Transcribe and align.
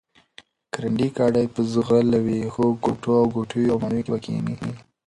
ګړندی 0.73 1.07
ګاډی 1.17 1.45
به 1.53 1.61
ځغلوي، 1.71 2.41
ښو 2.53 2.65
کوټو 2.83 3.11
او 3.21 3.27
کوټیو 3.35 3.71
او 3.73 3.77
ماڼیو 3.81 4.05
کې 4.05 4.09
به 4.13 4.17
کښېني، 4.23 4.55